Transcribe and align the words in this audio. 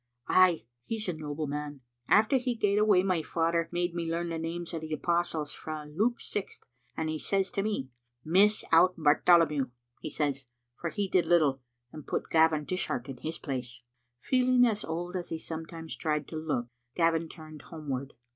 Ay, 0.29 0.63
he's 0.83 1.07
a 1.07 1.13
noble 1.13 1.45
man. 1.45 1.81
After 2.09 2.37
he 2.37 2.55
gaed 2.55 2.79
awa 2.79 3.03
my 3.03 3.21
father 3.21 3.69
made 3.71 3.93
me 3.93 4.09
learn 4.11 4.29
the 4.29 4.39
names 4.39 4.73
o' 4.73 4.79
the 4.79 4.91
apostles 4.93 5.53
frae 5.53 5.85
Luke 5.89 6.19
sixth, 6.19 6.63
and 6.97 7.07
he 7.07 7.19
says 7.19 7.51
to 7.51 7.61
me, 7.61 7.91
'Miss 8.25 8.63
out 8.71 8.95
Bartholomew/ 8.97 9.67
he 9.99 10.09
says, 10.09 10.47
*for 10.73 10.89
he 10.89 11.07
did 11.07 11.27
little, 11.27 11.61
and 11.91 12.07
put 12.07 12.31
Gavin 12.31 12.65
Dishart 12.65 13.09
in 13.09 13.17
his 13.17 13.37
place.'" 13.37 13.83
Feeling 14.17 14.65
as 14.65 14.83
old 14.83 15.15
as 15.15 15.29
he 15.29 15.37
sometimes 15.37 15.95
tried 15.95 16.27
to 16.29 16.35
look, 16.35 16.65
Gavin 16.95 17.29
turned 17.29 17.61
homeward. 17.61 18.15